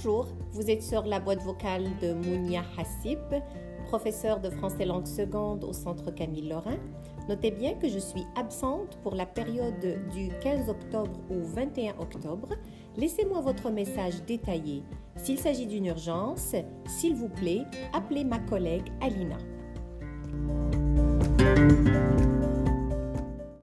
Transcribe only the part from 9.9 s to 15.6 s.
du 15 octobre au 21 octobre. Laissez-moi votre message détaillé. S'il